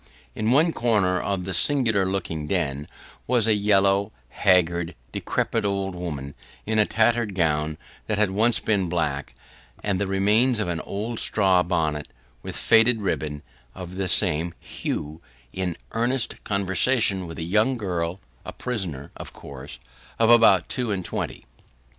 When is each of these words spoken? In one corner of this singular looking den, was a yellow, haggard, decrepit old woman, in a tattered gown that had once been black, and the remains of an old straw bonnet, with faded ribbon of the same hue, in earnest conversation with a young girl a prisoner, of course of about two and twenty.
In 0.33 0.49
one 0.49 0.73
corner 0.73 1.21
of 1.21 1.43
this 1.43 1.59
singular 1.59 2.07
looking 2.07 2.47
den, 2.47 2.87
was 3.27 3.45
a 3.47 3.53
yellow, 3.53 4.11
haggard, 4.29 4.95
decrepit 5.11 5.63
old 5.63 5.93
woman, 5.93 6.33
in 6.65 6.79
a 6.79 6.87
tattered 6.87 7.35
gown 7.35 7.77
that 8.07 8.17
had 8.17 8.31
once 8.31 8.59
been 8.59 8.89
black, 8.89 9.35
and 9.83 9.99
the 9.99 10.07
remains 10.07 10.59
of 10.59 10.67
an 10.67 10.79
old 10.79 11.19
straw 11.19 11.61
bonnet, 11.61 12.07
with 12.41 12.55
faded 12.55 12.99
ribbon 12.99 13.43
of 13.75 13.93
the 13.95 14.07
same 14.07 14.55
hue, 14.59 15.21
in 15.53 15.77
earnest 15.91 16.43
conversation 16.43 17.27
with 17.27 17.37
a 17.37 17.43
young 17.43 17.77
girl 17.77 18.19
a 18.43 18.51
prisoner, 18.53 19.11
of 19.15 19.33
course 19.33 19.77
of 20.17 20.31
about 20.31 20.67
two 20.67 20.91
and 20.91 21.05
twenty. 21.05 21.45